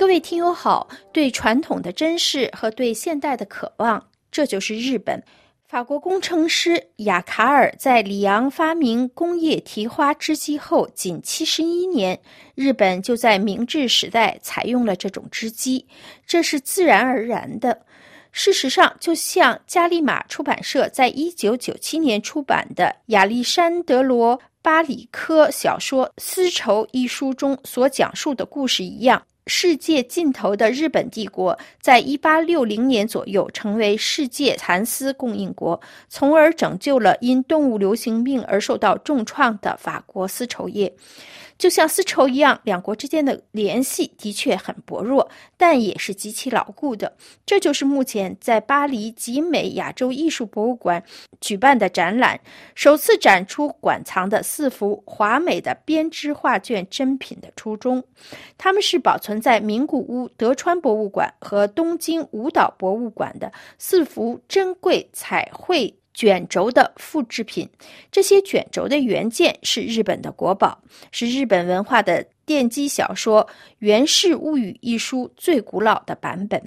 [0.00, 5.22] 各位听友好，对传统的珍视和对现代的渴望，这就是日本。
[5.68, 12.18] 法国工程师雅卡尔在里昂发明工业提花织机后，仅七十一年，
[12.54, 15.86] 日本就在明治时代采用了这种织机，
[16.26, 17.82] 这是自然而然的。
[18.32, 29.22] 事实上，就像加利玛出版社在一九九七年出版的亚历山德罗·巴里科小说《丝绸》一书中所讲述的故事一样。
[29.46, 40.92] 世界尽头的日本帝国，在一八六零年左右成为世界蚕丝供应国，从而拯救了因动物流行病而受到重创的法国丝绸业。
[41.60, 47.14] 就像丝绸一样，两国之间的联系的确很薄弱，但也是极其牢固的。
[47.44, 51.04] 这就是目前在巴黎集美亚洲艺术博物馆
[51.38, 52.40] 举办的展览，
[52.74, 58.02] 首次展出馆藏的四幅华美的编织画卷珍品的初衷。
[58.56, 65.94] 它们是保存在名古屋德川博物馆和东京舞蹈博物馆的四幅珍贵彩绘。
[66.20, 67.66] 卷轴的复制品，
[68.12, 70.78] 这些卷轴的原件是日本的国宝，
[71.12, 73.42] 是日本文化的奠基小说
[73.78, 76.60] 《源氏物语》一书最古老的版本。《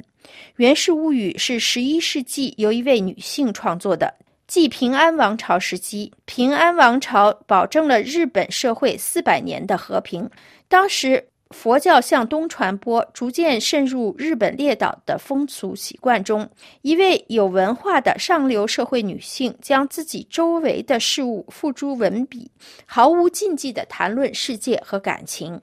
[0.55, 4.11] 源氏物语》是十一世纪由一位女性创作的，
[4.47, 10.27] 继平安王朝时期，平安王朝保证了日本社会四百年的和平。
[10.67, 11.27] 当时。
[11.53, 16.49] 佛教向东传播，逐渐渗入日本列岛的风俗习惯中。
[16.81, 22.51] 一位有文化的上流社会女性，将自己周围的事物付诸文笔，
[22.85, 25.61] 毫无禁忌地谈论世界和感情。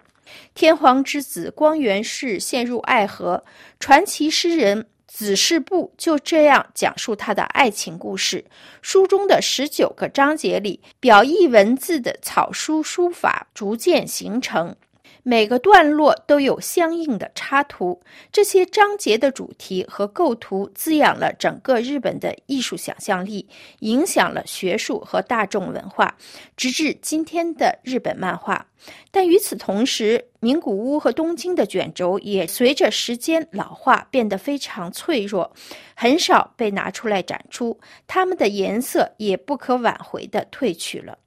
[0.55, 3.44] 天皇之子光源氏陷入爱河，
[3.80, 8.44] 传奇诗人子氏部就这样讲述他的爱情故事。
[8.80, 14.77] 书中的十九个章节里，表意文字的草书书法逐渐形成。
[15.22, 18.00] 每个段落都有相应的插图，
[18.32, 23.46] 这些章节的主题和构图滋养了整个日本的艺术想象力，
[23.80, 26.16] 影响了学术和大众文化，
[26.56, 28.66] 直至今天的日本漫画。
[29.10, 35.52] 但与此同时，名古屋和东京的卷轴也随着时间老化变得非常脆弱，
[35.94, 41.18] 很少被拿出来展出，它们的颜色也不可挽回地褪去了。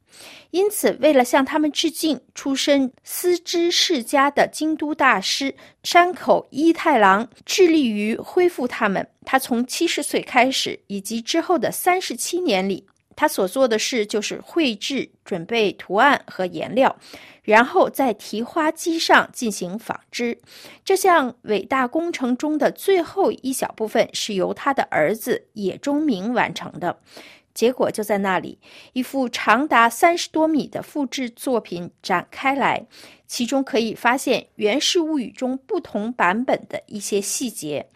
[0.51, 9.07] 因此，为了向他们致敬，出身丝织世家的京都大师山口一太郎致力于恢复他们。
[9.25, 12.85] 他从七十岁开始，以及之后的三十七年里，
[13.15, 16.95] 他所做的事就是绘制、准备图案和颜料，
[17.41, 20.37] 然后在提花机上进行纺织。
[20.85, 26.99] 这项伟大工程中的最后一小部分是由他的儿子野中明完成的。
[27.53, 28.59] 结果就在那里，
[28.93, 32.85] 一幅长达三十多米的复制作品展开来，
[33.27, 37.87] 其中可以发现《源氏物语》中不同版本的一些细节，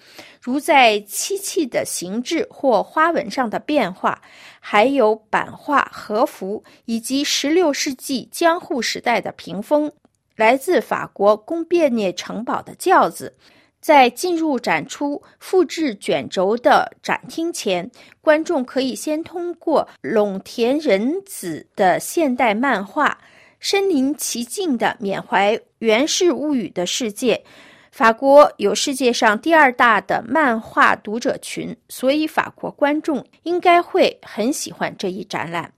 [0.41, 4.21] 如在漆器的形制或花纹上的变化，
[4.59, 9.91] 还有版画和服以及十六世纪江户时代的屏风，
[10.35, 13.35] 来自法国宫变涅城堡的轿子。
[13.79, 17.89] 在进入展出复制卷轴的展厅前，
[18.21, 23.17] 观众可以先通过陇田仁子的现代漫画，
[23.59, 27.43] 身临其境地缅怀《源氏物语》的世界。
[27.91, 35.71] 法国有世界上第二大的漫画读者群，所以法国观众应该会很喜欢这一展览。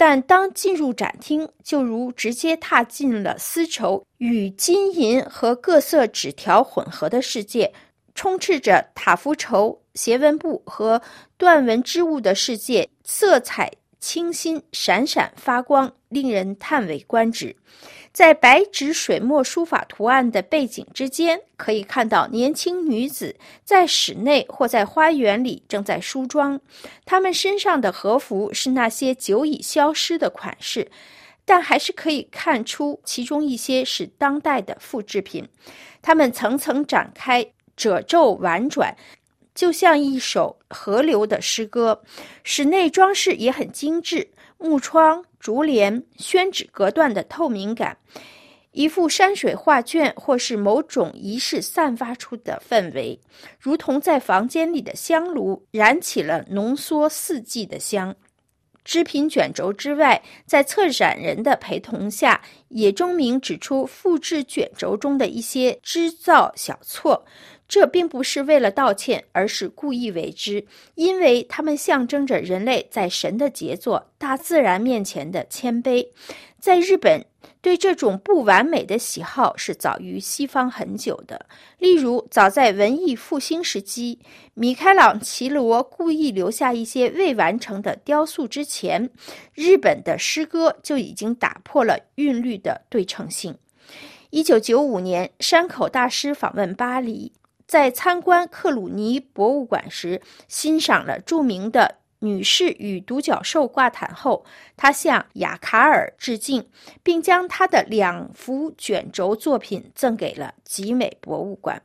[0.00, 7.70] 但当进入展厅，就如直接踏进了丝绸与金银和各色纸条混合的世界，
[8.14, 11.02] 充斥着塔夫绸、斜纹布和
[11.38, 17.54] 缎纹织物的世界，色彩清新、闪闪发光，令人叹为观止。
[18.12, 26.60] 在白纸水墨书法图案的背景之间，可以看到年轻女子在室内或在花园里正在梳妆。
[27.04, 30.90] 她们身上的和服是那些久已消失的款式，
[31.44, 35.48] 但还是可以看出其中一些是当代的复制品。
[36.02, 38.96] 它们层层展开，褶皱婉转，
[39.54, 42.02] 就像一首河流的诗歌。
[42.42, 44.30] 室内装饰也很精致。
[44.62, 47.96] 木窗、竹帘、宣纸隔断的透明感，
[48.72, 53.18] 一幅山水画卷或是某种仪式散发出的氛围，
[53.58, 58.14] 如同在房间里的香炉燃起了浓缩四季的香。
[58.84, 67.24] 织品卷轴之外，在策展人的陪同下，野中明指出复制卷轴中的一些织造小错。
[67.70, 76.08] 这并不是为了道歉，而是故意为之，因为它们象征着人类在神的杰作、大自然面前的谦卑。
[76.58, 77.24] 在日本，
[77.62, 81.46] 对这种不完美的喜好是早于西方很久的。
[81.78, 84.18] 例如，早在文艺复兴时期，
[84.54, 89.08] 米开朗琪罗故意留下一些未完成的雕塑之前，
[89.54, 93.56] 日本的诗歌就已经打破了韵律的对称性。
[94.30, 97.32] 一九九五年，山口大师访问巴黎，
[97.70, 101.98] 在参观克鲁尼博物馆时，欣赏了著名的。
[102.18, 104.44] 女士与独角兽挂毯后，
[104.76, 106.68] 他向雅卡尔致敬，
[107.04, 111.80] 并将他的两幅卷轴作品赠给了集美博物馆。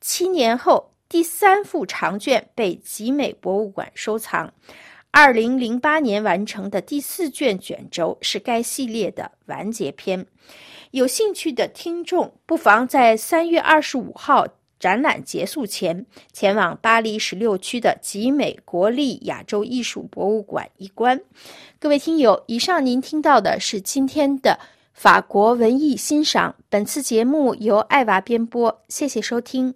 [0.00, 4.50] 七年后，第三幅长卷被集美博物馆收藏。
[5.10, 10.24] 二零零八年完成的第四卷卷轴是该系列的完结篇。
[10.92, 14.46] 有兴趣的听众不妨在三月二十五号。
[14.78, 21.20] 展览结束前，前往巴黎十六区的集美国立亚洲艺术博物馆一观。
[21.78, 24.58] 各位听友，以上您听到的是今天的
[24.92, 26.54] 法国文艺欣赏。
[26.68, 29.74] 本次节目由艾娃编播，谢谢收听。